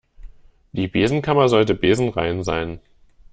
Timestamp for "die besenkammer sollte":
0.71-1.75